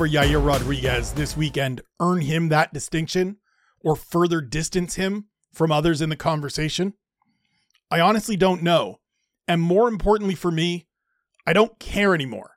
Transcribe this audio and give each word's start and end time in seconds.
over 0.00 0.08
Yair 0.08 0.42
Rodriguez 0.42 1.12
this 1.12 1.36
weekend 1.36 1.82
earn 2.00 2.22
him 2.22 2.48
that 2.48 2.72
distinction 2.72 3.36
or 3.82 3.94
further 3.94 4.40
distance 4.40 4.94
him 4.94 5.26
from 5.52 5.70
others 5.70 6.00
in 6.00 6.08
the 6.08 6.16
conversation? 6.16 6.94
I 7.90 8.00
honestly 8.00 8.34
don't 8.34 8.62
know. 8.62 9.00
And 9.46 9.60
more 9.60 9.88
importantly 9.88 10.34
for 10.34 10.50
me, 10.50 10.86
I 11.46 11.52
don't 11.52 11.78
care 11.78 12.14
anymore. 12.14 12.52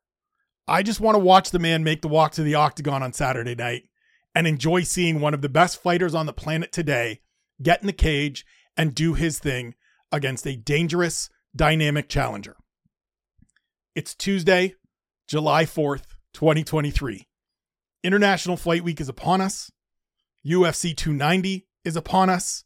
I 0.69 0.83
just 0.83 1.01
want 1.01 1.15
to 1.15 1.19
watch 1.19 1.51
the 1.51 1.59
man 1.59 1.83
make 1.83 2.01
the 2.01 2.07
walk 2.07 2.31
to 2.33 2.43
the 2.43 2.55
octagon 2.55 3.03
on 3.03 3.11
Saturday 3.11 3.55
night 3.55 3.89
and 4.33 4.47
enjoy 4.47 4.83
seeing 4.83 5.19
one 5.19 5.33
of 5.33 5.41
the 5.41 5.49
best 5.49 5.83
fighters 5.83 6.15
on 6.15 6.25
the 6.25 6.31
planet 6.31 6.71
today 6.71 7.19
get 7.61 7.81
in 7.81 7.87
the 7.87 7.91
cage 7.93 8.45
and 8.77 8.95
do 8.95 9.15
his 9.15 9.39
thing 9.39 9.75
against 10.13 10.47
a 10.47 10.55
dangerous, 10.55 11.29
dynamic 11.53 12.07
challenger. 12.07 12.55
It's 13.95 14.15
Tuesday, 14.15 14.75
July 15.27 15.65
4th, 15.65 16.05
2023. 16.33 17.27
International 18.03 18.57
Fight 18.57 18.83
Week 18.83 18.99
is 18.99 19.07
upon 19.07 19.39
us. 19.39 19.71
UFC 20.45 20.95
290 20.95 21.65
is 21.85 21.95
upon 21.95 22.29
us. 22.29 22.65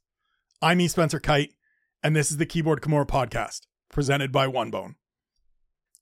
I'm 0.64 0.82
E. 0.82 0.88
Spencer 0.88 1.20
Kyte, 1.20 1.54
and 2.02 2.16
this 2.16 2.32
is 2.32 2.38
the 2.38 2.46
Keyboard 2.48 2.82
Kimura 2.82 3.06
podcast 3.06 3.68
presented 3.92 4.32
by 4.32 4.48
One 4.48 4.72
Bone. 4.72 4.96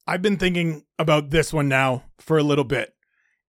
I've 0.06 0.22
been 0.22 0.38
thinking 0.38 0.84
about 0.98 1.28
this 1.28 1.52
one 1.52 1.68
now 1.68 2.04
for 2.18 2.38
a 2.38 2.42
little 2.42 2.64
bit. 2.64 2.94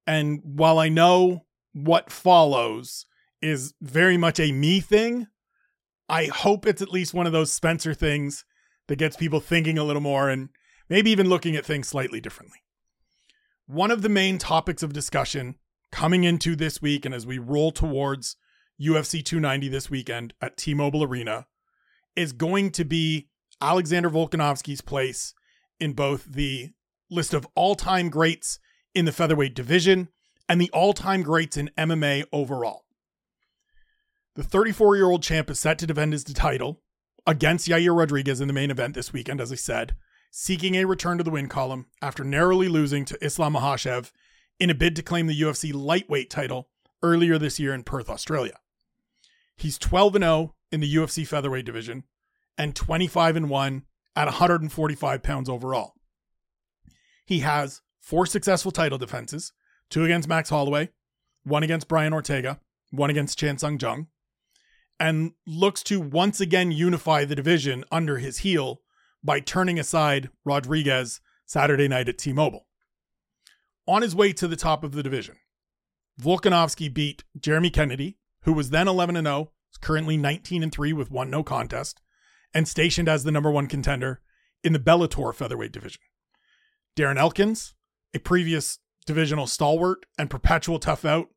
And 0.06 0.42
while 0.44 0.78
I 0.78 0.90
know 0.90 1.46
what 1.72 2.12
follows 2.12 3.06
is 3.42 3.74
very 3.82 4.18
much 4.18 4.42
a 4.42 4.52
me 4.52 4.82
thing, 4.82 5.28
I 6.10 6.26
hope 6.26 6.68
it's 6.68 6.82
at 6.82 6.92
least 6.92 7.14
one 7.14 7.28
of 7.28 7.34
those 7.34 7.54
Spencer 7.54 7.94
things 7.94 8.44
that 8.88 8.98
gets 8.98 9.16
people 9.16 9.40
thinking 9.40 9.78
a 9.78 9.86
little 9.86 10.02
more 10.02 10.30
and 10.30 10.50
maybe 10.90 11.12
even 11.12 11.30
looking 11.30 11.56
at 11.56 11.66
things 11.66 11.88
slightly 11.88 12.20
differently. 12.20 12.60
One 13.68 13.92
of 13.92 14.02
the 14.02 14.10
main 14.10 14.38
topics 14.38 14.84
of 14.84 14.92
discussion 14.92 15.56
coming 15.92 16.24
into 16.24 16.56
this 16.56 16.82
week 16.82 17.06
and 17.06 17.14
as 17.14 17.26
we 17.26 17.38
roll 17.38 17.72
towards 17.72 18.36
UFC 18.82 19.24
290 19.24 19.70
this 19.70 19.90
weekend 19.90 20.34
at 20.42 20.58
T 20.58 20.74
Mobile 20.74 21.04
Arena 21.04 21.48
is 22.16 22.32
going 22.32 22.72
to 22.72 22.86
be 22.86 23.28
Alexander 23.62 24.10
Volkanovski's 24.10 24.82
place 24.82 25.34
in 25.80 25.94
both 25.94 26.26
the 26.26 26.72
list 27.10 27.34
of 27.34 27.48
all 27.56 27.76
time 27.76 28.10
greats 28.10 28.60
in 28.94 29.06
the 29.06 29.12
featherweight 29.12 29.56
division 29.56 30.10
and 30.50 30.62
the 30.62 30.70
all 30.72 30.94
time 30.94 31.24
greats 31.24 31.58
in 31.58 31.72
MMA 31.78 32.26
overall. 32.32 32.86
The 34.36 34.44
34 34.44 34.96
year 34.96 35.10
old 35.10 35.24
champ 35.24 35.50
is 35.50 35.60
set 35.60 35.80
to 35.80 35.88
defend 35.88 36.14
his 36.14 36.24
title 36.24 36.82
against 37.26 37.68
Yair 37.68 37.98
Rodriguez 37.98 38.40
in 38.40 38.48
the 38.48 38.54
main 38.54 38.72
event 38.72 38.94
this 38.94 39.12
weekend, 39.12 39.42
as 39.42 39.52
I 39.52 39.56
said, 39.56 39.96
seeking 40.32 40.76
a 40.76 40.86
return 40.86 41.18
to 41.18 41.24
the 41.24 41.32
win 41.32 41.48
column 41.48 41.88
after 42.02 42.24
narrowly 42.24 42.68
losing 42.68 43.04
to 43.06 43.24
Islam 43.24 43.54
Makhachev 43.54 44.12
in 44.60 44.70
a 44.70 44.76
bid 44.76 44.96
to 44.96 45.04
claim 45.04 45.28
the 45.28 45.40
UFC 45.40 45.74
lightweight 45.74 46.30
title 46.30 46.70
earlier 47.04 47.38
this 47.38 47.60
year 47.60 47.74
in 47.74 47.84
Perth, 47.84 48.10
Australia. 48.10 48.60
He's 49.56 49.78
12 49.78 50.14
0 50.14 50.56
in 50.72 50.80
the 50.80 50.96
UFC 50.96 51.26
featherweight 51.26 51.66
division 51.66 52.04
and 52.58 52.76
25 52.76 53.50
1 53.50 53.84
at 54.16 54.26
145 54.26 55.24
pounds 55.24 55.50
overall. 55.50 55.94
He 57.26 57.40
has 57.40 57.82
four 58.00 58.26
successful 58.26 58.72
title 58.72 58.98
defenses 58.98 59.54
two 59.90 60.04
against 60.04 60.28
Max 60.28 60.50
Holloway, 60.50 60.90
one 61.44 61.64
against 61.64 61.88
Brian 61.88 62.14
Ortega, 62.14 62.60
one 62.92 63.10
against 63.10 63.38
Chan 63.38 63.60
Sung 63.60 63.80
Jung, 63.80 64.08
and 65.00 65.32
looks 65.46 65.82
to 65.84 66.00
once 66.00 66.42
again 66.42 66.72
unify 66.72 67.26
the 67.26 67.36
division 67.36 67.86
under 67.92 68.18
his 68.18 68.40
heel 68.40 68.82
by 69.24 69.40
turning 69.40 69.80
aside 69.80 70.30
Rodriguez 70.46 71.22
Saturday 71.46 71.88
night 71.88 72.10
at 72.10 72.18
T 72.18 72.34
Mobile. 72.34 72.67
On 73.88 74.02
his 74.02 74.16
way 74.16 74.34
to 74.34 74.48
the 74.48 74.58
top 74.58 74.84
of 74.84 74.92
the 74.92 75.02
division, 75.02 75.38
Volkanovski 76.22 76.94
beat 76.94 77.24
Jeremy 77.40 77.70
Kennedy, 77.70 78.18
who 78.42 78.52
was 78.52 78.70
then 78.70 78.88
11 78.88 79.16
0, 79.16 79.52
is 79.72 79.78
currently 79.78 80.18
19 80.18 80.70
3 80.70 80.94
with 80.94 81.10
one 81.10 81.30
no 81.30 81.42
contest, 81.42 82.02
and 82.54 82.68
stationed 82.68 83.08
as 83.08 83.24
the 83.24 83.32
number 83.32 83.50
one 83.50 83.68
contender 83.68 84.22
in 84.64 84.74
the 84.74 84.80
Bellator 84.80 85.34
featherweight 85.34 85.72
division. 85.72 86.02
Darren 86.98 87.18
Elkins, 87.18 87.76
a 88.14 88.20
previous 88.20 88.80
divisional 89.06 89.48
stalwart 89.48 90.06
and 90.18 90.30
perpetual 90.30 90.80
tough 90.80 91.06
out, 91.06 91.30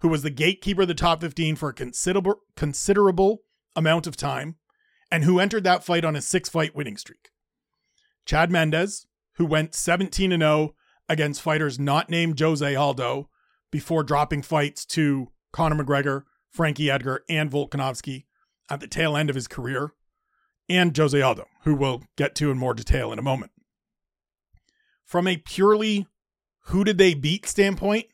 who 0.00 0.08
was 0.08 0.22
the 0.22 0.30
gatekeeper 0.30 0.82
of 0.82 0.88
the 0.88 0.94
top 0.94 1.22
15 1.22 1.56
for 1.56 1.70
a 1.70 1.74
considerable 1.74 2.40
considerable 2.54 3.42
amount 3.74 4.06
of 4.06 4.16
time, 4.16 4.56
and 5.10 5.24
who 5.24 5.40
entered 5.40 5.64
that 5.64 5.84
fight 5.84 6.04
on 6.04 6.16
a 6.16 6.20
six 6.20 6.50
fight 6.50 6.74
winning 6.74 6.98
streak. 6.98 7.30
Chad 8.26 8.50
Mendes, 8.50 9.06
who 9.36 9.46
went 9.46 9.74
17 9.74 10.30
0 10.30 10.74
against 11.08 11.42
fighters 11.42 11.78
not 11.78 12.10
named 12.10 12.38
Jose 12.38 12.74
Aldo 12.74 13.28
before 13.70 14.02
dropping 14.02 14.42
fights 14.42 14.84
to 14.86 15.28
Conor 15.52 15.82
McGregor, 15.82 16.22
Frankie 16.50 16.90
Edgar, 16.90 17.24
and 17.28 17.50
Volkanovski 17.50 18.24
at 18.70 18.80
the 18.80 18.86
tail 18.86 19.16
end 19.16 19.28
of 19.28 19.36
his 19.36 19.48
career, 19.48 19.92
and 20.68 20.96
Jose 20.96 21.20
Aldo, 21.20 21.46
who 21.62 21.74
we'll 21.74 22.02
get 22.16 22.34
to 22.36 22.50
in 22.50 22.58
more 22.58 22.74
detail 22.74 23.12
in 23.12 23.18
a 23.18 23.22
moment. 23.22 23.52
From 25.04 25.28
a 25.28 25.36
purely 25.36 26.06
who 26.66 26.84
did 26.84 26.98
they 26.98 27.14
beat 27.14 27.46
standpoint, 27.46 28.06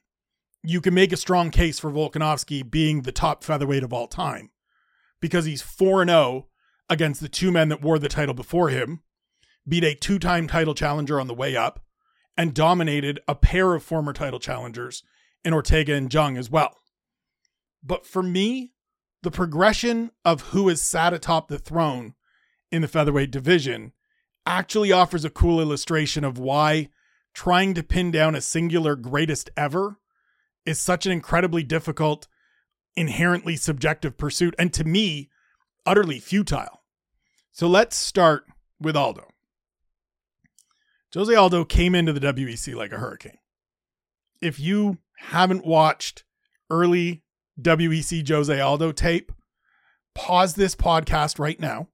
you 0.63 0.81
can 0.81 0.93
make 0.93 1.13
a 1.13 1.17
strong 1.17 1.51
case 1.51 1.79
for 1.79 1.91
Volkanovski 1.91 2.69
being 2.69 3.03
the 3.03 3.13
top 3.13 3.45
featherweight 3.45 3.83
of 3.83 3.93
all 3.93 4.07
time 4.07 4.51
because 5.21 5.45
he's 5.45 5.63
4 5.63 6.05
0 6.07 6.49
against 6.89 7.21
the 7.21 7.29
two 7.29 7.53
men 7.53 7.69
that 7.69 7.83
wore 7.83 7.99
the 7.99 8.09
title 8.09 8.35
before 8.35 8.69
him, 8.69 9.03
beat 9.67 9.85
a 9.85 9.95
two 9.95 10.19
time 10.19 10.49
title 10.49 10.75
challenger 10.75 11.21
on 11.21 11.29
the 11.29 11.35
way 11.35 11.57
up, 11.57 11.81
and 12.37 12.55
dominated 12.55 13.21
a 13.29 13.35
pair 13.35 13.75
of 13.75 13.83
former 13.83 14.13
title 14.13 14.39
challengers 14.39 15.03
in 15.45 15.53
Ortega 15.53 15.95
and 15.95 16.13
Jung 16.13 16.37
as 16.37 16.51
well. 16.51 16.77
But 17.83 18.07
for 18.07 18.23
me, 18.23 18.73
the 19.23 19.31
progression 19.31 20.11
of 20.25 20.41
who 20.49 20.69
has 20.69 20.83
sat 20.83 21.13
atop 21.13 21.49
the 21.49 21.59
throne 21.59 22.15
in 22.71 22.83
the 22.83 22.89
featherweight 22.89 23.31
division 23.31 23.93
actually 24.47 24.93
offers 24.93 25.25
a 25.25 25.31
cool 25.31 25.61
illustration 25.61 26.25
of 26.25 26.39
why 26.39 26.89
trying 27.35 27.75
to 27.75 27.83
pin 27.83 28.11
down 28.11 28.35
a 28.35 28.41
singular 28.41 28.97
greatest 28.97 29.51
ever 29.57 29.99
is 30.67 30.79
such 30.79 31.07
an 31.07 31.13
incredibly 31.13 31.63
difficult, 31.63 32.27
inherently 32.97 33.57
subjective 33.57 34.17
pursuit, 34.17 34.55
and 34.59 34.73
to 34.73 34.85
me, 34.85 35.29
utterly 35.87 36.19
futile. 36.19 36.83
So 37.53 37.67
let's 37.69 37.97
start 37.97 38.45
with 38.81 38.97
Aldo. 38.97 39.30
Jose 41.13 41.35
Aldo 41.35 41.65
came 41.65 41.95
into 41.95 42.13
the 42.13 42.21
WEC 42.21 42.75
like 42.75 42.93
a 42.93 42.99
hurricane. 42.99 43.39
If 44.41 44.61
you 44.61 44.99
haven't 45.19 45.67
watched 45.67 46.25
early 46.71 47.25
WEC 47.61 48.27
Jose 48.29 48.61
Aldo 48.61 48.93
tape, 48.93 49.33
pause 50.15 50.55
this 50.55 50.77
podcast 50.77 51.39
right 51.39 51.59
now, 51.59 51.89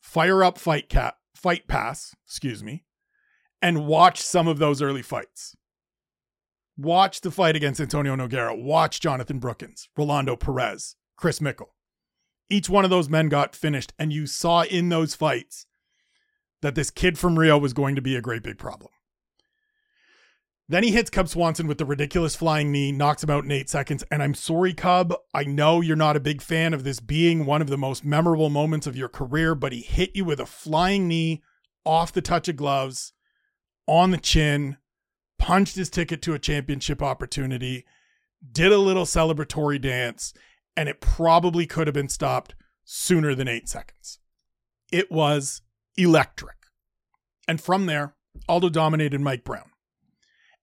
fire 0.00 0.42
up 0.42 0.58
Fight 0.58 0.88
Cat, 0.88 1.14
Fight 1.36 1.68
Pass, 1.68 2.16
excuse 2.26 2.64
me, 2.64 2.84
and 3.60 3.86
watch 3.86 4.20
some 4.20 4.48
of 4.48 4.58
those 4.58 4.82
early 4.82 5.02
fights. 5.02 5.56
Watch 6.76 7.20
the 7.20 7.30
fight 7.30 7.54
against 7.54 7.80
Antonio 7.80 8.16
Nogueira. 8.16 8.60
Watch 8.60 8.98
Jonathan 8.98 9.38
Brookins, 9.38 9.88
Rolando 9.96 10.34
Perez, 10.36 10.96
Chris 11.16 11.40
Mickle. 11.40 11.74
Each 12.50 12.68
one 12.68 12.84
of 12.84 12.90
those 12.90 13.08
men 13.08 13.28
got 13.28 13.54
finished, 13.54 13.92
and 13.98 14.12
you 14.12 14.26
saw 14.26 14.62
in 14.62 14.88
those 14.88 15.14
fights 15.14 15.66
that 16.62 16.74
this 16.74 16.90
kid 16.90 17.18
from 17.18 17.38
Rio 17.38 17.58
was 17.58 17.72
going 17.72 17.94
to 17.94 18.02
be 18.02 18.16
a 18.16 18.22
great 18.22 18.42
big 18.42 18.58
problem. 18.58 18.90
Then 20.68 20.84
he 20.84 20.92
hits 20.92 21.10
Cub 21.10 21.28
Swanson 21.28 21.66
with 21.66 21.76
the 21.76 21.84
ridiculous 21.84 22.34
flying 22.34 22.72
knee, 22.72 22.92
knocks 22.92 23.22
him 23.22 23.28
out 23.28 23.44
in 23.44 23.50
eight 23.50 23.68
seconds. 23.68 24.04
And 24.10 24.22
I'm 24.22 24.32
sorry, 24.32 24.72
Cub. 24.72 25.14
I 25.34 25.44
know 25.44 25.80
you're 25.80 25.96
not 25.96 26.16
a 26.16 26.20
big 26.20 26.40
fan 26.40 26.72
of 26.72 26.82
this 26.84 26.98
being 26.98 27.44
one 27.44 27.60
of 27.60 27.68
the 27.68 27.76
most 27.76 28.04
memorable 28.04 28.48
moments 28.48 28.86
of 28.86 28.96
your 28.96 29.08
career, 29.08 29.54
but 29.54 29.72
he 29.72 29.82
hit 29.82 30.16
you 30.16 30.24
with 30.24 30.40
a 30.40 30.46
flying 30.46 31.08
knee 31.08 31.42
off 31.84 32.12
the 32.12 32.22
touch 32.22 32.48
of 32.48 32.56
gloves 32.56 33.12
on 33.86 34.12
the 34.12 34.18
chin, 34.18 34.78
punched 35.38 35.76
his 35.76 35.90
ticket 35.90 36.22
to 36.22 36.32
a 36.32 36.38
championship 36.38 37.02
opportunity, 37.02 37.84
did 38.50 38.72
a 38.72 38.78
little 38.78 39.04
celebratory 39.04 39.80
dance, 39.80 40.32
and 40.76 40.88
it 40.88 41.00
probably 41.00 41.66
could 41.66 41.86
have 41.86 41.94
been 41.94 42.08
stopped 42.08 42.54
sooner 42.84 43.34
than 43.34 43.48
eight 43.48 43.68
seconds. 43.68 44.20
It 44.90 45.10
was 45.10 45.62
electric. 45.96 46.56
And 47.48 47.60
from 47.60 47.86
there, 47.86 48.14
Aldo 48.48 48.68
dominated 48.70 49.20
Mike 49.20 49.44
Brown. 49.44 49.70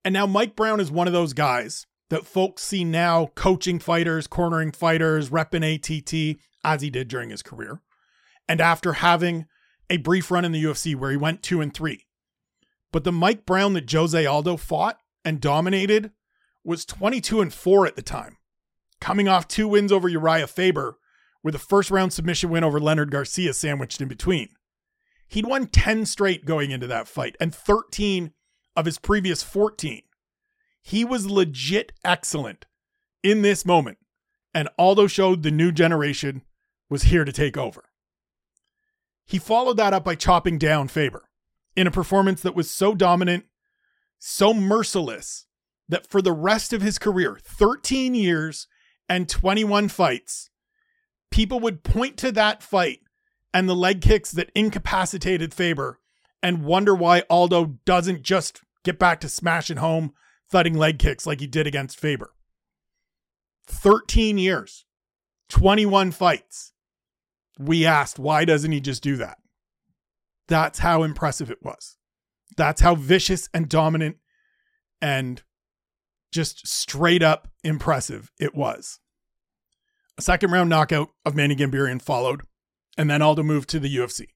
And 0.03 0.13
now 0.13 0.25
Mike 0.25 0.55
Brown 0.55 0.79
is 0.79 0.91
one 0.91 1.07
of 1.07 1.13
those 1.13 1.33
guys 1.33 1.85
that 2.09 2.25
folks 2.25 2.63
see 2.63 2.83
now 2.83 3.27
coaching 3.35 3.79
fighters, 3.79 4.27
cornering 4.27 4.71
fighters, 4.71 5.29
repping 5.29 5.63
ATT, 5.63 6.39
as 6.63 6.81
he 6.81 6.89
did 6.89 7.07
during 7.07 7.29
his 7.29 7.41
career. 7.41 7.81
And 8.47 8.59
after 8.61 8.93
having 8.93 9.45
a 9.89 9.97
brief 9.97 10.31
run 10.31 10.45
in 10.45 10.51
the 10.51 10.63
UFC 10.63 10.95
where 10.95 11.11
he 11.11 11.17
went 11.17 11.43
two 11.43 11.61
and 11.61 11.73
three, 11.73 12.05
but 12.91 13.03
the 13.03 13.11
Mike 13.11 13.45
Brown 13.45 13.73
that 13.73 13.91
Jose 13.91 14.25
Aldo 14.25 14.57
fought 14.57 14.97
and 15.23 15.39
dominated 15.39 16.11
was 16.63 16.85
22 16.85 17.41
and 17.41 17.53
4 17.53 17.85
at 17.85 17.95
the 17.95 18.01
time, 18.01 18.37
coming 18.99 19.27
off 19.27 19.47
two 19.47 19.67
wins 19.67 19.91
over 19.91 20.09
Urijah 20.09 20.49
Faber 20.49 20.97
with 21.43 21.55
a 21.55 21.59
first 21.59 21.91
round 21.91 22.11
submission 22.11 22.49
win 22.49 22.63
over 22.63 22.79
Leonard 22.79 23.11
Garcia 23.11 23.53
sandwiched 23.53 24.01
in 24.01 24.07
between. 24.07 24.49
He'd 25.29 25.45
won 25.45 25.67
10 25.67 26.05
straight 26.05 26.45
going 26.45 26.71
into 26.71 26.87
that 26.87 27.07
fight, 27.07 27.35
and 27.39 27.53
13 27.53 28.33
of 28.75 28.85
his 28.85 28.97
previous 28.97 29.43
14. 29.43 30.01
He 30.81 31.05
was 31.05 31.29
legit 31.29 31.91
excellent 32.03 32.65
in 33.23 33.41
this 33.41 33.65
moment, 33.65 33.99
and 34.53 34.69
Aldo 34.77 35.07
showed 35.07 35.43
the 35.43 35.51
new 35.51 35.71
generation 35.71 36.41
was 36.89 37.03
here 37.03 37.23
to 37.23 37.31
take 37.31 37.57
over. 37.57 37.85
He 39.25 39.37
followed 39.37 39.77
that 39.77 39.93
up 39.93 40.03
by 40.03 40.15
chopping 40.15 40.57
down 40.57 40.87
Faber 40.87 41.29
in 41.75 41.85
a 41.85 41.91
performance 41.91 42.41
that 42.41 42.55
was 42.55 42.71
so 42.71 42.95
dominant, 42.95 43.45
so 44.17 44.53
merciless, 44.53 45.45
that 45.87 46.07
for 46.07 46.21
the 46.21 46.33
rest 46.33 46.73
of 46.73 46.81
his 46.81 46.97
career 46.97 47.37
13 47.43 48.15
years 48.15 48.67
and 49.07 49.29
21 49.29 49.89
fights 49.89 50.49
people 51.31 51.59
would 51.59 51.83
point 51.83 52.17
to 52.17 52.31
that 52.31 52.63
fight 52.63 52.99
and 53.53 53.67
the 53.67 53.75
leg 53.75 54.01
kicks 54.01 54.31
that 54.31 54.51
incapacitated 54.55 55.53
Faber 55.53 55.99
and 56.41 56.63
wonder 56.63 56.95
why 56.95 57.23
Aldo 57.29 57.77
doesn't 57.85 58.23
just 58.23 58.61
get 58.83 58.99
back 58.99 59.19
to 59.21 59.29
smashing 59.29 59.77
home, 59.77 60.13
thudding 60.49 60.77
leg 60.77 60.99
kicks 60.99 61.25
like 61.25 61.39
he 61.39 61.47
did 61.47 61.67
against 61.67 61.99
Faber. 61.99 62.33
13 63.67 64.37
years, 64.37 64.85
21 65.49 66.11
fights. 66.11 66.73
We 67.59 67.85
asked, 67.85 68.17
why 68.17 68.45
doesn't 68.45 68.71
he 68.71 68.79
just 68.79 69.03
do 69.03 69.17
that? 69.17 69.37
That's 70.47 70.79
how 70.79 71.03
impressive 71.03 71.51
it 71.51 71.61
was. 71.61 71.97
That's 72.57 72.81
how 72.81 72.95
vicious 72.95 73.49
and 73.53 73.69
dominant 73.69 74.17
and 75.01 75.41
just 76.31 76.67
straight 76.67 77.23
up 77.23 77.49
impressive 77.63 78.31
it 78.39 78.55
was. 78.55 78.99
A 80.17 80.21
second 80.21 80.51
round 80.51 80.69
knockout 80.69 81.09
of 81.25 81.35
Manny 81.35 81.55
Gamburyan 81.55 82.01
followed, 82.01 82.41
and 82.99 83.09
then 83.09 83.21
Aldo 83.21 83.43
moved 83.43 83.69
to 83.69 83.79
the 83.79 83.95
UFC, 83.95 84.27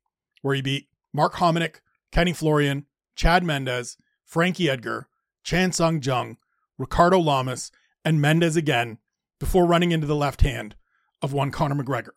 where 0.42 0.56
he 0.56 0.62
beat 0.62 0.88
Mark 1.14 1.34
Hominick, 1.34 1.82
Kenny 2.14 2.32
Florian, 2.32 2.86
Chad 3.14 3.44
Mendes, 3.44 3.98
Frankie 4.24 4.70
Edgar, 4.70 5.10
Chan 5.44 5.74
Sung 5.74 6.02
Jung, 6.02 6.38
Ricardo 6.78 7.20
Lamas, 7.20 7.74
and 8.06 8.22
Mendes 8.22 8.56
again 8.56 9.00
before 9.38 9.66
running 9.66 9.92
into 9.92 10.08
the 10.08 10.16
left 10.16 10.40
hand 10.40 10.78
of 11.22 11.34
one 11.34 11.52
Conor 11.52 11.76
McGregor. 11.76 12.14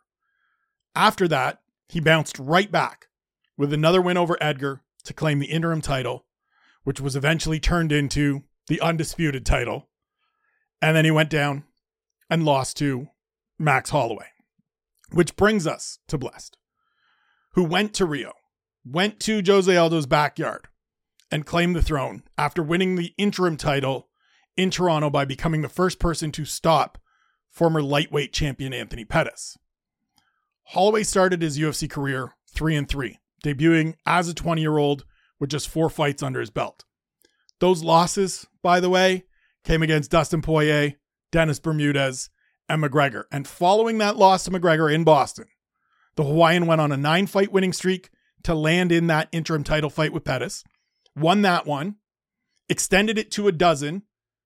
After 0.95 1.27
that, 1.27 1.63
he 1.89 1.99
bounced 1.99 2.39
right 2.39 2.71
back 2.71 3.09
with 3.59 3.73
another 3.73 4.01
win 4.01 4.17
over 4.17 4.39
Edgar 4.41 4.83
to 5.03 5.13
claim 5.13 5.41
the 5.41 5.47
interim 5.47 5.81
title, 5.81 6.27
which 6.85 7.01
was 7.01 7.17
eventually 7.17 7.59
turned 7.59 7.91
into 7.91 8.45
the 8.69 8.81
undisputed 8.81 9.45
title. 9.45 9.89
And 10.81 10.97
then 10.97 11.05
he 11.05 11.11
went 11.11 11.31
down 11.31 11.65
and 12.31 12.45
lost 12.45 12.77
to 12.77 13.09
Max 13.59 13.91
Holloway. 13.91 14.27
Which 15.13 15.37
brings 15.37 15.67
us 15.67 15.99
to 16.09 16.19
Blessed, 16.19 16.57
who 17.53 17.65
went 17.65 17.95
to 17.95 18.05
Rio, 18.05 18.33
went 18.85 19.21
to 19.21 19.43
Jose 19.45 19.75
Aldo's 19.75 20.07
backyard, 20.07 20.69
and 21.31 21.47
claimed 21.47 21.77
the 21.77 21.83
throne 21.83 22.23
after 22.37 22.63
winning 22.63 22.97
the 22.97 23.15
interim 23.17 23.57
title 23.57 24.09
in 24.57 24.71
Toronto 24.71 25.11
by 25.11 25.25
becoming 25.25 25.63
the 25.63 25.69
first 25.69 25.99
person 25.99 26.33
to 26.33 26.45
stop 26.45 26.99
former 27.51 27.83
lightweight 27.83 28.33
champion 28.33 28.73
Anthony 28.73 29.05
Pettis. 29.05 29.57
Holloway 30.71 31.05
started 31.05 31.43
his 31.43 31.59
UFC 31.59 31.89
career 31.89 32.35
3 32.51 32.77
and 32.77 32.89
3, 32.89 33.19
debuting 33.45 33.95
as 34.05 34.29
a 34.29 34.35
20 34.35 34.61
year 34.61 34.79
old 34.79 35.05
with 35.39 35.51
just 35.51 35.69
four 35.69 35.89
fights 35.89 36.23
under 36.23 36.41
his 36.41 36.51
belt. 36.51 36.85
Those 37.61 37.83
losses, 37.83 38.47
by 38.63 38.81
the 38.81 38.91
way, 38.91 39.25
came 39.65 39.83
against 39.83 40.11
Dustin 40.11 40.43
Poirier, 40.43 40.95
Dennis 41.33 41.59
Bermudez, 41.59 42.31
and 42.69 42.83
McGregor. 42.83 43.25
And 43.31 43.47
following 43.47 43.99
that 43.99 44.17
loss 44.17 44.45
to 44.45 44.51
McGregor 44.51 44.93
in 44.93 45.05
Boston, 45.05 45.47
the 46.17 46.25
Hawaiian 46.25 46.67
went 46.67 46.81
on 46.81 46.93
a 46.93 46.97
nine 46.97 47.27
fight 47.27 47.53
winning 47.53 47.73
streak 47.73 48.11
to 48.43 48.55
land 48.55 48.93
in 48.93 49.07
that 49.09 49.29
interim 49.33 49.65
title 49.65 49.91
fight 49.91 50.13
with 50.13 50.25
Pettis, 50.25 50.65
won 51.15 51.43
that 51.43 51.67
one, 51.67 51.97
extended 52.69 53.19
it 53.19 53.31
to 53.33 53.49
a 53.49 53.53
dozen 53.53 54.03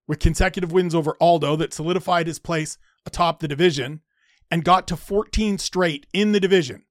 with 0.07 0.19
consecutive 0.19 0.73
wins 0.73 0.95
over 0.95 1.17
Aldo 1.21 1.57
that 1.57 1.73
solidified 1.73 2.27
his 2.27 2.39
place 2.39 2.79
atop 3.07 3.41
the 3.41 3.49
division, 3.49 4.01
and 4.51 4.65
got 4.65 4.89
to 4.89 4.97
14 4.97 5.59
straight 5.59 6.07
in 6.13 6.33
the 6.33 6.41
division 6.41 6.85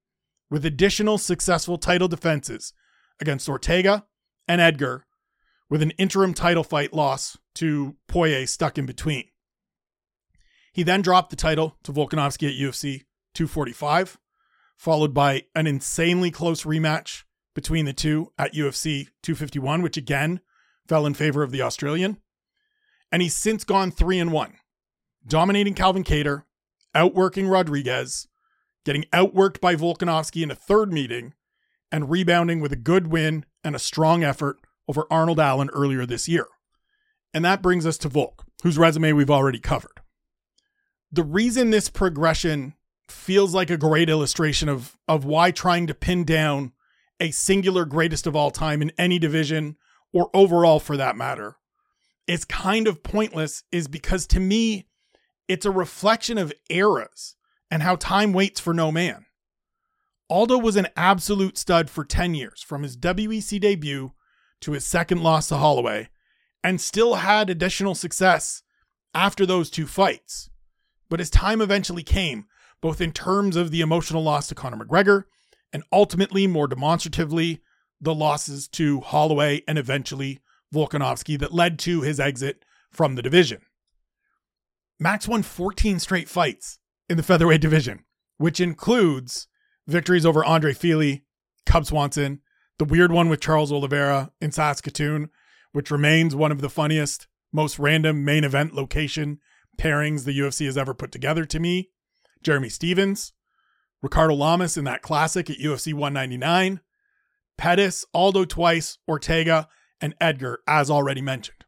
with 0.50 0.64
additional 0.64 1.18
successful 1.18 1.78
title 1.78 2.08
defenses 2.08 2.72
against 3.20 3.48
Ortega 3.48 4.06
and 4.48 4.60
Edgar, 4.60 5.06
with 5.68 5.82
an 5.82 5.92
interim 5.92 6.34
title 6.34 6.64
fight 6.64 6.92
loss 6.92 7.38
to 7.54 7.96
Poirier 8.08 8.46
stuck 8.46 8.78
in 8.78 8.86
between. 8.86 9.24
He 10.72 10.82
then 10.82 11.02
dropped 11.02 11.30
the 11.30 11.36
title 11.36 11.76
to 11.82 11.92
Volkanovski 11.92 12.48
at 12.48 12.60
UFC 12.60 13.02
245, 13.34 14.18
followed 14.76 15.12
by 15.12 15.44
an 15.54 15.66
insanely 15.66 16.30
close 16.30 16.64
rematch 16.64 17.24
between 17.54 17.86
the 17.86 17.92
two 17.92 18.32
at 18.38 18.54
UFC 18.54 19.08
251, 19.22 19.82
which 19.82 19.96
again 19.96 20.40
fell 20.86 21.06
in 21.06 21.14
favor 21.14 21.42
of 21.42 21.50
the 21.50 21.62
Australian. 21.62 22.18
And 23.10 23.22
he's 23.22 23.36
since 23.36 23.64
gone 23.64 23.90
3 23.90 24.18
and 24.20 24.32
1, 24.32 24.54
dominating 25.26 25.74
Calvin 25.74 26.04
Kattar, 26.04 26.44
outworking 26.94 27.48
Rodriguez, 27.48 28.28
getting 28.84 29.04
outworked 29.12 29.60
by 29.60 29.74
Volkanovski 29.74 30.42
in 30.42 30.50
a 30.50 30.56
third 30.56 30.92
meeting, 30.92 31.34
and 31.90 32.08
rebounding 32.08 32.60
with 32.60 32.72
a 32.72 32.76
good 32.76 33.08
win 33.08 33.44
and 33.64 33.74
a 33.74 33.80
strong 33.80 34.22
effort 34.22 34.58
over 34.86 35.06
Arnold 35.10 35.40
Allen 35.40 35.70
earlier 35.72 36.06
this 36.06 36.28
year. 36.28 36.46
And 37.34 37.44
that 37.44 37.62
brings 37.62 37.84
us 37.84 37.98
to 37.98 38.08
Volk, 38.08 38.44
whose 38.62 38.78
resume 38.78 39.12
we've 39.12 39.30
already 39.30 39.58
covered 39.58 39.99
the 41.12 41.22
reason 41.22 41.70
this 41.70 41.88
progression 41.88 42.74
feels 43.08 43.54
like 43.54 43.70
a 43.70 43.76
great 43.76 44.08
illustration 44.08 44.68
of 44.68 44.96
of 45.08 45.24
why 45.24 45.50
trying 45.50 45.86
to 45.86 45.94
pin 45.94 46.24
down 46.24 46.72
a 47.18 47.30
singular 47.30 47.84
greatest 47.84 48.26
of 48.26 48.36
all 48.36 48.50
time 48.50 48.80
in 48.80 48.92
any 48.96 49.18
division 49.18 49.76
or 50.12 50.30
overall 50.32 50.78
for 50.78 50.96
that 50.96 51.16
matter 51.16 51.56
is 52.26 52.44
kind 52.44 52.86
of 52.86 53.02
pointless 53.02 53.64
is 53.72 53.88
because 53.88 54.26
to 54.26 54.40
me 54.40 54.86
it's 55.48 55.66
a 55.66 55.70
reflection 55.70 56.38
of 56.38 56.52
eras 56.68 57.34
and 57.70 57.82
how 57.82 57.96
time 57.96 58.32
waits 58.32 58.60
for 58.60 58.72
no 58.72 58.92
man. 58.92 59.26
Aldo 60.28 60.58
was 60.58 60.76
an 60.76 60.86
absolute 60.96 61.58
stud 61.58 61.90
for 61.90 62.04
10 62.04 62.34
years 62.34 62.62
from 62.62 62.84
his 62.84 62.96
WEC 62.96 63.60
debut 63.60 64.12
to 64.60 64.72
his 64.72 64.86
second 64.86 65.22
loss 65.22 65.48
to 65.48 65.56
Holloway 65.56 66.08
and 66.62 66.80
still 66.80 67.16
had 67.16 67.50
additional 67.50 67.96
success 67.96 68.62
after 69.12 69.44
those 69.44 69.70
two 69.70 69.86
fights. 69.86 70.50
But 71.10 71.20
his 71.20 71.28
time 71.28 71.60
eventually 71.60 72.02
came, 72.02 72.46
both 72.80 73.02
in 73.02 73.12
terms 73.12 73.56
of 73.56 73.70
the 73.70 73.82
emotional 73.82 74.22
loss 74.22 74.46
to 74.48 74.54
Conor 74.54 74.82
McGregor 74.82 75.24
and 75.72 75.82
ultimately, 75.92 76.46
more 76.46 76.66
demonstratively, 76.66 77.60
the 78.00 78.14
losses 78.14 78.66
to 78.68 79.00
Holloway 79.00 79.62
and 79.68 79.78
eventually 79.78 80.40
Volkanovski 80.74 81.38
that 81.38 81.52
led 81.52 81.78
to 81.80 82.00
his 82.00 82.18
exit 82.18 82.64
from 82.90 83.14
the 83.14 83.22
division. 83.22 83.60
Max 84.98 85.28
won 85.28 85.42
14 85.42 85.98
straight 85.98 86.28
fights 86.28 86.78
in 87.08 87.16
the 87.16 87.22
featherweight 87.22 87.60
division, 87.60 88.04
which 88.38 88.60
includes 88.60 89.48
victories 89.86 90.26
over 90.26 90.44
Andre 90.44 90.72
Fili, 90.72 91.24
Cub 91.66 91.86
Swanson, 91.86 92.40
the 92.78 92.84
weird 92.84 93.12
one 93.12 93.28
with 93.28 93.40
Charles 93.40 93.72
Oliveira 93.72 94.32
in 94.40 94.52
Saskatoon, 94.52 95.30
which 95.72 95.90
remains 95.90 96.34
one 96.34 96.52
of 96.52 96.60
the 96.60 96.70
funniest, 96.70 97.26
most 97.52 97.78
random 97.78 98.24
main 98.24 98.44
event 98.44 98.74
location 98.74 99.38
pairings 99.80 100.24
the 100.24 100.38
UFC 100.38 100.66
has 100.66 100.76
ever 100.76 100.92
put 100.92 101.10
together 101.10 101.46
to 101.46 101.58
me. 101.58 101.90
Jeremy 102.42 102.68
Stephens, 102.68 103.32
Ricardo 104.02 104.34
Lamas 104.34 104.76
in 104.76 104.84
that 104.84 105.02
classic 105.02 105.48
at 105.48 105.58
UFC 105.58 105.94
199, 105.94 106.80
Pettis, 107.56 108.04
Aldo 108.14 108.44
twice, 108.44 108.98
Ortega, 109.08 109.68
and 110.00 110.14
Edgar, 110.20 110.60
as 110.66 110.90
already 110.90 111.22
mentioned. 111.22 111.64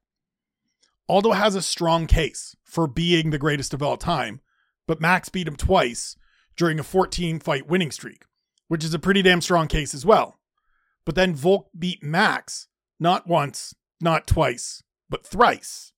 Aldo 1.08 1.32
has 1.32 1.54
a 1.54 1.62
strong 1.62 2.06
case 2.06 2.54
for 2.64 2.86
being 2.86 3.30
the 3.30 3.38
greatest 3.38 3.74
of 3.74 3.82
all 3.82 3.96
time, 3.96 4.40
but 4.86 5.00
Max 5.00 5.28
beat 5.28 5.48
him 5.48 5.56
twice 5.56 6.16
during 6.56 6.78
a 6.78 6.84
14 6.84 7.40
fight 7.40 7.66
winning 7.66 7.90
streak, 7.90 8.24
which 8.68 8.84
is 8.84 8.94
a 8.94 8.98
pretty 8.98 9.22
damn 9.22 9.40
strong 9.40 9.68
case 9.68 9.94
as 9.94 10.06
well. 10.06 10.38
But 11.04 11.14
then 11.14 11.34
Volk 11.34 11.68
beat 11.78 12.02
Max 12.02 12.68
not 13.00 13.26
once, 13.26 13.74
not 14.00 14.26
twice, 14.26 14.82
but 15.10 15.26
thrice 15.26 15.92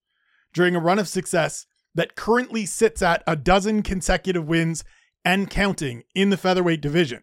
during 0.53 0.75
a 0.75 0.81
run 0.81 0.99
of 0.99 1.09
success 1.09 1.67
that 1.95 2.17
currently 2.17 2.67
sits 2.67 3.03
at 3.03 3.23
a 3.27 3.37
dozen 3.37 3.83
consecutive 3.83 4.47
wins 4.47 4.85
and 5.25 5.49
counting 5.49 6.03
in 6.15 6.31
the 6.31 6.37
featherweight 6.37 6.81
division. 6.81 7.23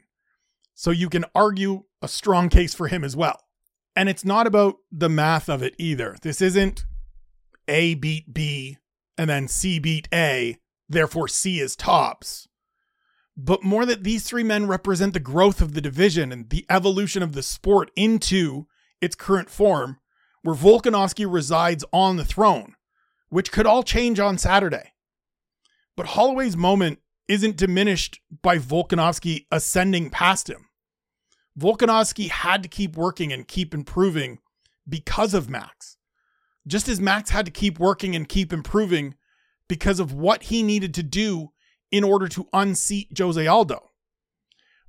So 0.73 0.91
you 0.91 1.09
can 1.09 1.25
argue 1.35 1.83
a 2.01 2.07
strong 2.07 2.49
case 2.49 2.73
for 2.73 2.87
him 2.87 3.03
as 3.03 3.15
well. 3.15 3.39
And 3.95 4.09
it's 4.09 4.25
not 4.25 4.47
about 4.47 4.77
the 4.91 5.09
math 5.09 5.49
of 5.49 5.61
it 5.61 5.75
either. 5.77 6.15
This 6.21 6.41
isn't 6.41 6.85
A 7.67 7.95
beat 7.95 8.33
B 8.33 8.77
and 9.17 9.29
then 9.29 9.47
C 9.47 9.77
beat 9.79 10.07
A, 10.13 10.57
therefore 10.87 11.27
C 11.27 11.59
is 11.59 11.75
tops. 11.75 12.47
But 13.37 13.63
more 13.63 13.85
that 13.85 14.03
these 14.03 14.23
three 14.23 14.43
men 14.43 14.67
represent 14.67 15.13
the 15.13 15.19
growth 15.19 15.61
of 15.61 15.73
the 15.73 15.81
division 15.81 16.31
and 16.31 16.49
the 16.49 16.65
evolution 16.69 17.21
of 17.21 17.33
the 17.33 17.43
sport 17.43 17.91
into 17.95 18.67
its 19.01 19.15
current 19.15 19.49
form, 19.49 19.99
where 20.41 20.55
Volkanovski 20.55 21.31
resides 21.31 21.85
on 21.91 22.17
the 22.17 22.25
throne 22.25 22.75
which 23.31 23.51
could 23.51 23.65
all 23.65 23.81
change 23.81 24.19
on 24.19 24.37
Saturday. 24.37 24.91
But 25.95 26.07
Holloway's 26.07 26.57
moment 26.57 26.99
isn't 27.27 27.55
diminished 27.55 28.19
by 28.41 28.59
Volkanovski 28.59 29.45
ascending 29.49 30.09
past 30.09 30.49
him. 30.49 30.67
Volkanovski 31.57 32.29
had 32.29 32.61
to 32.61 32.69
keep 32.69 32.97
working 32.97 33.31
and 33.31 33.47
keep 33.47 33.73
improving 33.73 34.39
because 34.87 35.33
of 35.33 35.49
Max. 35.49 35.95
Just 36.67 36.89
as 36.89 36.99
Max 36.99 37.29
had 37.29 37.45
to 37.45 37.51
keep 37.51 37.79
working 37.79 38.15
and 38.17 38.27
keep 38.27 38.51
improving 38.51 39.15
because 39.69 40.01
of 40.01 40.13
what 40.13 40.43
he 40.43 40.61
needed 40.61 40.93
to 40.95 41.03
do 41.03 41.51
in 41.89 42.03
order 42.03 42.27
to 42.27 42.49
unseat 42.51 43.17
Jose 43.17 43.47
Aldo. 43.47 43.91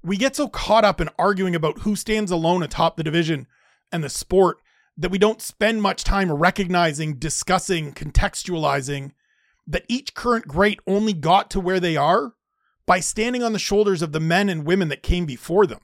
We 0.03 0.17
get 0.17 0.35
so 0.35 0.49
caught 0.49 0.85
up 0.85 1.01
in 1.01 1.09
arguing 1.17 1.55
about 1.55 1.81
who 1.81 1.95
stands 1.95 2.33
alone 2.33 2.65
atop 2.65 2.97
the 2.97 3.05
division 3.05 3.47
and 3.93 4.03
the 4.03 4.09
sport 4.09 4.59
that 4.97 5.11
we 5.11 5.19
don't 5.19 5.41
spend 5.41 5.83
much 5.83 6.05
time 6.05 6.31
recognizing, 6.31 7.17
discussing, 7.17 7.93
contextualizing 7.93 9.13
that 9.67 9.85
each 9.89 10.15
current 10.15 10.47
great 10.47 10.81
only 10.87 11.13
got 11.13 11.51
to 11.51 11.61
where 11.61 11.81
they 11.81 11.97
are 11.97 12.35
by 12.87 13.01
standing 13.01 13.43
on 13.43 13.53
the 13.53 13.59
shoulders 13.59 14.03
of 14.03 14.13
the 14.13 14.21
men 14.21 14.49
and 14.49 14.67
women 14.67 14.89
that 14.89 15.03
came 15.03 15.25
before 15.25 15.67
them. 15.67 15.81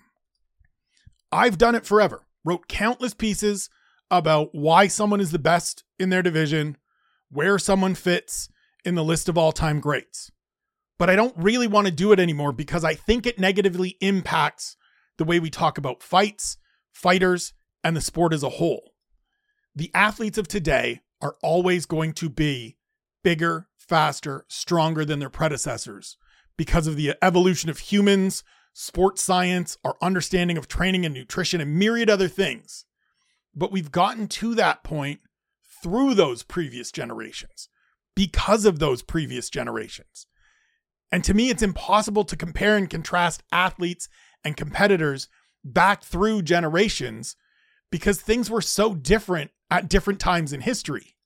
I've 1.31 1.59
done 1.59 1.75
it 1.75 1.87
forever, 1.87 2.27
wrote 2.45 2.69
countless 2.69 3.15
pieces 3.15 3.71
about 4.11 4.51
why 4.53 4.89
someone 4.89 5.21
is 5.21 5.31
the 5.31 5.39
best 5.39 5.85
in 5.99 6.11
their 6.11 6.23
division, 6.23 6.77
where 7.31 7.59
someone 7.59 7.95
fits 7.95 8.49
in 8.85 8.95
the 8.95 9.05
list 9.05 9.29
of 9.29 9.37
all 9.37 9.53
time 9.53 9.81
greats. 9.81 10.31
But 10.99 11.11
I 11.11 11.17
don't 11.17 11.37
really 11.37 11.69
want 11.69 11.87
to 11.87 11.93
do 11.93 12.13
it 12.13 12.19
anymore 12.19 12.53
because 12.53 12.85
I 12.85 12.95
think 12.95 13.27
it 13.27 13.39
negatively 13.39 13.97
impacts 14.01 14.77
the 15.17 15.25
way 15.25 15.39
we 15.39 15.51
talk 15.51 15.79
about 15.79 16.03
fights, 16.03 16.57
fighters, 16.93 17.53
and 17.85 17.97
the 17.97 18.01
sport 18.01 18.33
as 18.33 18.43
a 18.43 18.49
whole. 18.49 18.88
The 19.79 19.93
athletes 19.95 20.39
of 20.39 20.49
today 20.49 21.03
are 21.23 21.37
always 21.41 21.87
going 21.87 22.13
to 22.15 22.29
be 22.29 22.79
bigger, 23.23 23.69
faster, 23.77 24.45
stronger 24.49 25.05
than 25.05 25.21
their 25.21 25.31
predecessors 25.31 26.17
because 26.57 26.89
of 26.89 26.97
the 26.97 27.15
evolution 27.23 27.71
of 27.71 27.79
humans, 27.79 28.43
sports 28.73 29.23
science, 29.23 29.79
our 29.85 29.95
understanding 30.03 30.59
of 30.59 30.67
training 30.67 31.07
and 31.07 31.15
nutrition, 31.15 31.61
and 31.61 31.79
myriad 31.79 32.11
other 32.11 32.27
things. 32.27 32.87
But 33.55 33.71
we've 33.71 33.93
gotten 33.93 34.27
to 34.27 34.57
that 34.57 34.83
point 34.83 35.21
through 35.81 36.15
those 36.15 36.43
previous 36.43 36.91
generations, 36.91 37.69
because 38.17 38.65
of 38.65 38.81
those 38.81 39.03
previous 39.03 39.49
generations. 39.49 40.27
And 41.13 41.23
to 41.23 41.35
me, 41.35 41.51
it's 41.51 41.63
impossible 41.63 42.25
to 42.25 42.37
compare 42.37 42.77
and 42.77 42.91
contrast 42.91 43.45
athletes 43.53 44.09
and 44.43 44.57
competitors 44.57 45.29
back 45.63 46.03
through 46.03 46.43
generations 46.43 47.37
because 47.91 48.21
things 48.21 48.51
were 48.51 48.61
so 48.61 48.95
different 48.95 49.51
at 49.71 49.89
different 49.89 50.21
times 50.21 50.53
in 50.53 50.61
history. 50.61 51.17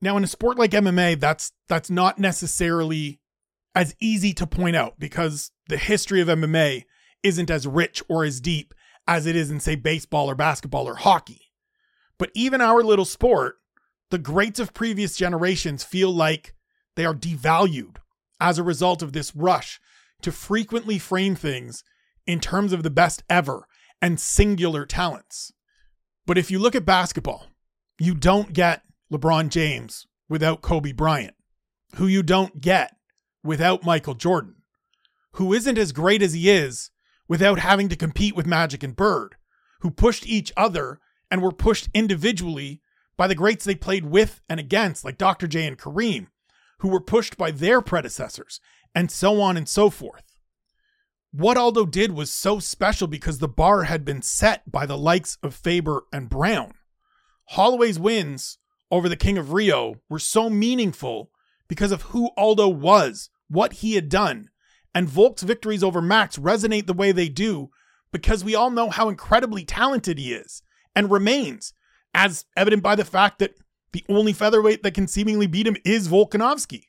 Now, 0.00 0.16
in 0.16 0.24
a 0.24 0.28
sport 0.28 0.58
like 0.58 0.70
MMA, 0.70 1.18
that's 1.18 1.52
that's 1.68 1.90
not 1.90 2.18
necessarily 2.18 3.20
as 3.74 3.96
easy 4.00 4.32
to 4.34 4.46
point 4.46 4.76
out 4.76 4.98
because 4.98 5.50
the 5.68 5.76
history 5.76 6.20
of 6.20 6.28
MMA 6.28 6.84
isn't 7.22 7.50
as 7.50 7.66
rich 7.66 8.02
or 8.08 8.24
as 8.24 8.40
deep 8.40 8.74
as 9.06 9.26
it 9.26 9.34
is 9.34 9.50
in, 9.50 9.60
say, 9.60 9.74
baseball 9.74 10.30
or 10.30 10.34
basketball 10.34 10.86
or 10.86 10.96
hockey. 10.96 11.52
But 12.18 12.30
even 12.34 12.60
our 12.60 12.82
little 12.82 13.04
sport, 13.04 13.56
the 14.10 14.18
greats 14.18 14.60
of 14.60 14.74
previous 14.74 15.16
generations 15.16 15.84
feel 15.84 16.10
like 16.10 16.54
they 16.96 17.04
are 17.04 17.14
devalued 17.14 17.96
as 18.40 18.58
a 18.58 18.64
result 18.64 19.02
of 19.02 19.12
this 19.12 19.34
rush 19.34 19.80
to 20.22 20.32
frequently 20.32 20.98
frame 20.98 21.34
things 21.34 21.84
in 22.26 22.40
terms 22.40 22.72
of 22.72 22.82
the 22.82 22.90
best 22.90 23.22
ever 23.28 23.66
and 24.02 24.20
singular 24.20 24.84
talents. 24.84 25.52
But 26.28 26.36
if 26.36 26.50
you 26.50 26.58
look 26.58 26.74
at 26.74 26.84
basketball, 26.84 27.46
you 27.98 28.14
don't 28.14 28.52
get 28.52 28.82
LeBron 29.10 29.48
James 29.48 30.06
without 30.28 30.60
Kobe 30.60 30.92
Bryant, 30.92 31.34
who 31.94 32.06
you 32.06 32.22
don't 32.22 32.60
get 32.60 32.94
without 33.42 33.82
Michael 33.82 34.12
Jordan, 34.12 34.56
who 35.32 35.54
isn't 35.54 35.78
as 35.78 35.90
great 35.90 36.20
as 36.20 36.34
he 36.34 36.50
is 36.50 36.90
without 37.28 37.58
having 37.58 37.88
to 37.88 37.96
compete 37.96 38.36
with 38.36 38.44
Magic 38.44 38.82
and 38.82 38.94
Bird, 38.94 39.36
who 39.80 39.90
pushed 39.90 40.26
each 40.26 40.52
other 40.54 41.00
and 41.30 41.40
were 41.40 41.50
pushed 41.50 41.88
individually 41.94 42.82
by 43.16 43.26
the 43.26 43.34
greats 43.34 43.64
they 43.64 43.74
played 43.74 44.04
with 44.04 44.42
and 44.50 44.60
against, 44.60 45.06
like 45.06 45.16
Dr. 45.16 45.46
J 45.46 45.66
and 45.66 45.78
Kareem, 45.78 46.26
who 46.80 46.88
were 46.88 47.00
pushed 47.00 47.38
by 47.38 47.50
their 47.50 47.80
predecessors, 47.80 48.60
and 48.94 49.10
so 49.10 49.40
on 49.40 49.56
and 49.56 49.66
so 49.66 49.88
forth. 49.88 50.27
What 51.32 51.58
Aldo 51.58 51.84
did 51.84 52.12
was 52.12 52.32
so 52.32 52.58
special 52.58 53.06
because 53.06 53.38
the 53.38 53.48
bar 53.48 53.84
had 53.84 54.02
been 54.04 54.22
set 54.22 54.70
by 54.70 54.86
the 54.86 54.96
likes 54.96 55.36
of 55.42 55.54
Faber 55.54 56.04
and 56.10 56.30
Brown. 56.30 56.72
Holloway's 57.50 57.98
wins 57.98 58.58
over 58.90 59.10
the 59.10 59.16
King 59.16 59.36
of 59.36 59.52
Rio 59.52 59.96
were 60.08 60.18
so 60.18 60.48
meaningful 60.48 61.30
because 61.68 61.92
of 61.92 62.02
who 62.02 62.30
Aldo 62.38 62.68
was, 62.68 63.28
what 63.48 63.74
he 63.74 63.94
had 63.94 64.08
done. 64.08 64.48
And 64.94 65.06
Volk's 65.06 65.42
victories 65.42 65.84
over 65.84 66.00
Max 66.00 66.38
resonate 66.38 66.86
the 66.86 66.94
way 66.94 67.12
they 67.12 67.28
do 67.28 67.68
because 68.10 68.42
we 68.42 68.54
all 68.54 68.70
know 68.70 68.88
how 68.88 69.10
incredibly 69.10 69.64
talented 69.66 70.18
he 70.18 70.32
is 70.32 70.62
and 70.96 71.10
remains, 71.10 71.74
as 72.14 72.46
evident 72.56 72.82
by 72.82 72.94
the 72.94 73.04
fact 73.04 73.38
that 73.38 73.54
the 73.92 74.04
only 74.08 74.32
featherweight 74.32 74.82
that 74.82 74.94
can 74.94 75.06
seemingly 75.06 75.46
beat 75.46 75.66
him 75.66 75.76
is 75.84 76.08
Volkanovski. 76.08 76.84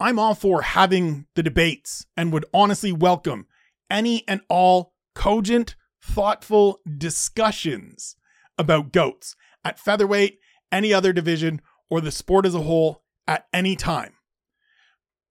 I'm 0.00 0.18
all 0.18 0.34
for 0.34 0.62
having 0.62 1.26
the 1.34 1.42
debates 1.42 2.06
and 2.16 2.32
would 2.32 2.46
honestly 2.54 2.90
welcome 2.90 3.46
any 3.90 4.24
and 4.26 4.40
all 4.48 4.94
cogent, 5.14 5.76
thoughtful 6.02 6.80
discussions 6.96 8.16
about 8.56 8.92
GOATs 8.92 9.36
at 9.62 9.78
featherweight, 9.78 10.38
any 10.72 10.94
other 10.94 11.12
division, 11.12 11.60
or 11.90 12.00
the 12.00 12.10
sport 12.10 12.46
as 12.46 12.54
a 12.54 12.62
whole 12.62 13.02
at 13.28 13.46
any 13.52 13.76
time. 13.76 14.14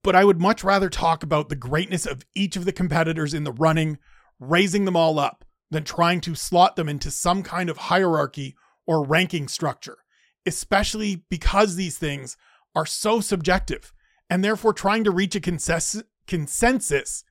But 0.03 0.15
I 0.15 0.23
would 0.23 0.39
much 0.39 0.63
rather 0.63 0.89
talk 0.89 1.23
about 1.23 1.49
the 1.49 1.55
greatness 1.55 2.05
of 2.05 2.23
each 2.35 2.55
of 2.55 2.65
the 2.65 2.71
competitors 2.71 3.33
in 3.33 3.45
the 3.45 3.51
running, 3.51 3.97
raising 4.39 4.85
them 4.85 4.95
all 4.95 5.17
up, 5.17 5.45
than 5.71 5.83
trying 5.83 6.21
to 6.21 6.35
slot 6.35 6.75
them 6.75 6.87
into 6.87 7.09
some 7.09 7.41
kind 7.41 7.69
of 7.69 7.77
hierarchy 7.77 8.55
or 8.85 9.05
ranking 9.05 9.47
structure, 9.47 9.97
especially 10.45 11.23
because 11.29 11.75
these 11.75 11.97
things 11.97 12.37
are 12.75 12.85
so 12.85 13.19
subjective, 13.19 13.91
and 14.29 14.43
therefore 14.43 14.73
trying 14.73 15.03
to 15.03 15.11
reach 15.11 15.35
a 15.35 15.39
consensus, 15.39 16.03
consensus 16.27 17.23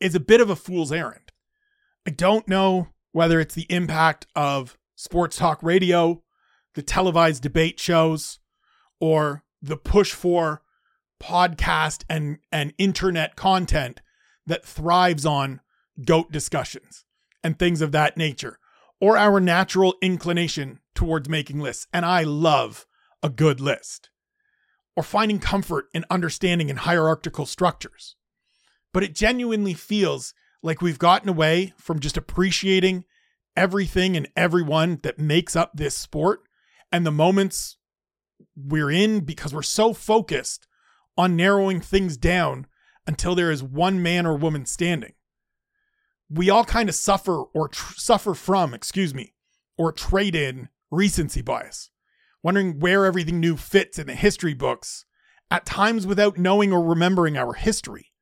is 0.00 0.14
a 0.14 0.20
bit 0.20 0.40
of 0.40 0.50
a 0.50 0.56
fool's 0.56 0.92
errand. 0.92 1.32
I 2.06 2.10
don't 2.10 2.46
know 2.46 2.88
whether 3.12 3.40
it's 3.40 3.54
the 3.54 3.66
impact 3.70 4.26
of 4.34 4.76
sports 4.94 5.36
talk 5.36 5.62
radio, 5.62 6.22
the 6.74 6.82
televised 6.82 7.42
debate 7.42 7.80
shows, 7.80 8.40
or 9.00 9.44
the 9.62 9.76
push 9.76 10.12
for 10.12 10.62
podcast 11.22 12.04
and, 12.08 12.38
and 12.52 12.74
internet 12.76 13.36
content 13.36 14.02
that 14.46 14.64
thrives 14.64 15.24
on 15.24 15.60
goat 16.04 16.30
discussions 16.30 17.04
and 17.42 17.58
things 17.58 17.80
of 17.80 17.92
that 17.92 18.16
nature, 18.16 18.58
or 19.00 19.16
our 19.16 19.40
natural 19.40 19.94
inclination 20.02 20.80
towards 20.94 21.28
making 21.28 21.60
lists. 21.60 21.86
And 21.92 22.04
I 22.04 22.22
love 22.24 22.86
a 23.22 23.28
good 23.28 23.60
list, 23.60 24.10
or 24.96 25.02
finding 25.02 25.38
comfort 25.38 25.86
in 25.92 26.04
understanding 26.10 26.68
in 26.68 26.76
hierarchical 26.76 27.46
structures. 27.46 28.16
But 28.92 29.02
it 29.02 29.14
genuinely 29.14 29.74
feels 29.74 30.34
like 30.62 30.80
we've 30.80 30.98
gotten 30.98 31.28
away 31.28 31.74
from 31.76 32.00
just 32.00 32.16
appreciating 32.16 33.04
everything 33.56 34.16
and 34.16 34.28
everyone 34.36 35.00
that 35.02 35.18
makes 35.18 35.54
up 35.54 35.72
this 35.74 35.96
sport 35.96 36.40
and 36.90 37.04
the 37.04 37.10
moments 37.10 37.76
we're 38.56 38.90
in 38.90 39.20
because 39.20 39.52
we're 39.52 39.62
so 39.62 39.92
focused 39.92 40.66
on 41.16 41.36
narrowing 41.36 41.80
things 41.80 42.16
down 42.16 42.66
until 43.06 43.34
there 43.34 43.50
is 43.50 43.62
one 43.62 44.02
man 44.02 44.26
or 44.26 44.36
woman 44.36 44.66
standing. 44.66 45.12
We 46.30 46.50
all 46.50 46.64
kind 46.64 46.88
of 46.88 46.94
suffer 46.94 47.42
or 47.42 47.68
tr- 47.68 47.94
suffer 47.96 48.34
from, 48.34 48.74
excuse 48.74 49.14
me, 49.14 49.34
or 49.76 49.92
trade 49.92 50.34
in 50.34 50.68
recency 50.90 51.42
bias, 51.42 51.90
wondering 52.44 52.78
where 52.78 53.06
everything 53.06 53.40
new 53.40 53.56
fits 53.56 53.98
in 53.98 54.06
the 54.06 54.14
history 54.14 54.52
books, 54.52 55.06
at 55.50 55.64
times 55.64 56.06
without 56.06 56.36
knowing 56.36 56.72
or 56.72 56.84
remembering 56.84 57.38
our 57.38 57.54
history. 57.54 58.12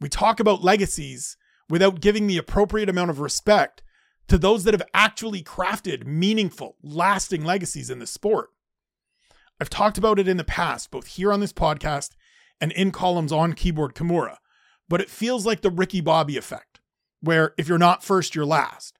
We 0.00 0.08
talk 0.08 0.40
about 0.40 0.64
legacies 0.64 1.36
without 1.70 2.00
giving 2.00 2.26
the 2.26 2.38
appropriate 2.38 2.88
amount 2.88 3.10
of 3.10 3.20
respect 3.20 3.82
to 4.26 4.36
those 4.36 4.64
that 4.64 4.74
have 4.74 4.88
actually 4.92 5.44
crafted 5.44 6.04
meaningful, 6.04 6.76
lasting 6.82 7.44
legacies 7.44 7.88
in 7.88 8.00
the 8.00 8.06
sport. 8.06 8.50
I've 9.60 9.70
talked 9.70 9.96
about 9.96 10.18
it 10.18 10.26
in 10.26 10.38
the 10.38 10.44
past, 10.44 10.90
both 10.90 11.06
here 11.06 11.32
on 11.32 11.38
this 11.38 11.52
podcast 11.52 12.10
and 12.60 12.72
in 12.72 12.90
columns 12.90 13.30
on 13.30 13.52
Keyboard 13.52 13.94
Kimura, 13.94 14.38
but 14.88 15.00
it 15.00 15.08
feels 15.08 15.46
like 15.46 15.60
the 15.60 15.70
Ricky 15.70 16.00
Bobby 16.00 16.36
effect, 16.36 16.80
where 17.20 17.54
if 17.56 17.68
you're 17.68 17.78
not 17.78 18.02
first, 18.02 18.34
you're 18.34 18.44
last. 18.44 18.98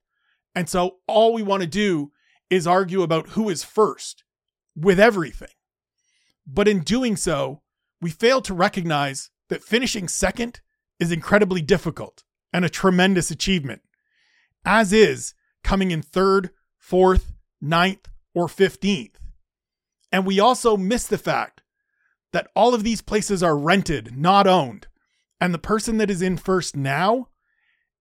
And 0.54 0.68
so 0.68 0.98
all 1.08 1.32
we 1.32 1.42
want 1.42 1.62
to 1.62 1.68
do 1.68 2.12
is 2.48 2.66
argue 2.66 3.02
about 3.02 3.30
who 3.30 3.48
is 3.48 3.64
first 3.64 4.22
with 4.76 4.98
everything. 4.98 5.48
But 6.46 6.68
in 6.68 6.80
doing 6.80 7.16
so, 7.16 7.62
we 8.00 8.10
fail 8.10 8.40
to 8.42 8.54
recognize 8.54 9.30
that 9.48 9.62
finishing 9.62 10.08
second 10.08 10.60
is 10.98 11.12
incredibly 11.12 11.62
difficult 11.62 12.24
and 12.52 12.64
a 12.64 12.70
tremendous 12.70 13.30
achievement, 13.30 13.82
as 14.64 14.92
is 14.92 15.34
coming 15.62 15.90
in 15.90 16.02
third, 16.02 16.50
fourth, 16.78 17.32
ninth, 17.60 18.08
or 18.34 18.46
15th. 18.46 19.14
And 20.10 20.26
we 20.26 20.40
also 20.40 20.76
miss 20.76 21.06
the 21.06 21.18
fact 21.18 21.62
that 22.32 22.48
all 22.54 22.74
of 22.74 22.84
these 22.84 23.02
places 23.02 23.42
are 23.42 23.56
rented, 23.56 24.16
not 24.16 24.46
owned. 24.46 24.86
And 25.40 25.52
the 25.52 25.58
person 25.58 25.98
that 25.98 26.10
is 26.10 26.22
in 26.22 26.36
first 26.36 26.76
now 26.76 27.28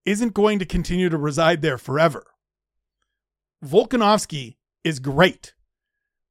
isn't 0.06 0.34
going 0.34 0.60
to 0.60 0.66
continue 0.66 1.10
to 1.10 1.18
reside 1.18 1.62
there 1.62 1.78
forever. 1.78 2.26
Volkanovski 3.64 4.58
is 4.84 5.00
great. 5.00 5.54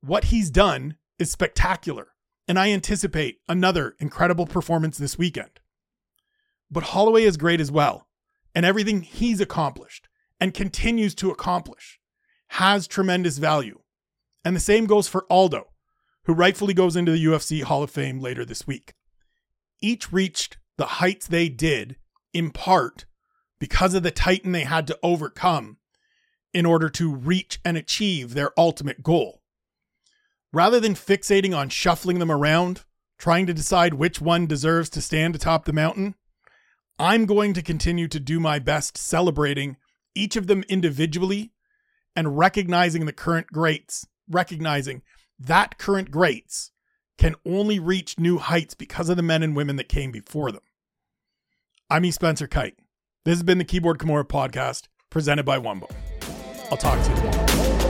What 0.00 0.24
he's 0.24 0.50
done 0.50 0.96
is 1.18 1.30
spectacular, 1.30 2.08
and 2.48 2.58
I 2.58 2.70
anticipate 2.70 3.40
another 3.48 3.96
incredible 4.00 4.46
performance 4.46 4.96
this 4.96 5.18
weekend. 5.18 5.60
But 6.70 6.84
Holloway 6.84 7.24
is 7.24 7.36
great 7.36 7.60
as 7.60 7.70
well, 7.70 8.08
and 8.54 8.64
everything 8.64 9.02
he's 9.02 9.40
accomplished 9.40 10.08
and 10.40 10.54
continues 10.54 11.14
to 11.16 11.30
accomplish 11.30 12.00
has 12.48 12.86
tremendous 12.86 13.38
value. 13.38 13.80
And 14.44 14.56
the 14.56 14.60
same 14.60 14.86
goes 14.86 15.06
for 15.06 15.26
Aldo, 15.28 15.66
who 16.24 16.32
rightfully 16.32 16.72
goes 16.72 16.96
into 16.96 17.12
the 17.12 17.24
UFC 17.24 17.62
Hall 17.62 17.82
of 17.82 17.90
Fame 17.90 18.20
later 18.20 18.44
this 18.44 18.66
week. 18.66 18.94
Each 19.82 20.12
reached 20.12 20.56
the 20.78 20.86
heights 20.86 21.26
they 21.26 21.50
did 21.50 21.96
in 22.32 22.50
part 22.50 23.04
because 23.58 23.92
of 23.92 24.02
the 24.02 24.10
titan 24.10 24.52
they 24.52 24.64
had 24.64 24.86
to 24.86 24.98
overcome 25.02 25.76
in 26.54 26.64
order 26.64 26.88
to 26.88 27.14
reach 27.14 27.60
and 27.64 27.76
achieve 27.76 28.32
their 28.32 28.58
ultimate 28.58 29.02
goal. 29.02 29.39
Rather 30.52 30.80
than 30.80 30.94
fixating 30.94 31.56
on 31.56 31.68
shuffling 31.68 32.18
them 32.18 32.30
around, 32.30 32.84
trying 33.18 33.46
to 33.46 33.54
decide 33.54 33.94
which 33.94 34.20
one 34.20 34.46
deserves 34.46 34.90
to 34.90 35.00
stand 35.00 35.34
atop 35.34 35.64
the 35.64 35.72
mountain, 35.72 36.14
I'm 36.98 37.24
going 37.24 37.54
to 37.54 37.62
continue 37.62 38.08
to 38.08 38.20
do 38.20 38.40
my 38.40 38.58
best 38.58 38.98
celebrating 38.98 39.76
each 40.14 40.36
of 40.36 40.48
them 40.48 40.64
individually 40.68 41.52
and 42.16 42.36
recognizing 42.36 43.06
the 43.06 43.12
current 43.12 43.46
greats, 43.48 44.06
recognizing 44.28 45.02
that 45.38 45.78
current 45.78 46.10
greats 46.10 46.72
can 47.16 47.36
only 47.46 47.78
reach 47.78 48.18
new 48.18 48.38
heights 48.38 48.74
because 48.74 49.08
of 49.08 49.16
the 49.16 49.22
men 49.22 49.42
and 49.42 49.54
women 49.54 49.76
that 49.76 49.88
came 49.88 50.10
before 50.10 50.50
them. 50.50 50.62
I'm 51.88 52.04
E. 52.04 52.10
Spencer 52.10 52.48
Kyte. 52.48 52.76
This 53.24 53.36
has 53.36 53.42
been 53.42 53.58
the 53.58 53.64
Keyboard 53.64 53.98
Kimura 53.98 54.24
podcast 54.24 54.88
presented 55.10 55.44
by 55.44 55.58
One 55.58 55.80
Bone. 55.80 55.88
I'll 56.70 56.76
talk 56.76 57.02
to 57.04 57.10
you 57.10 57.16
tomorrow. 57.16 57.89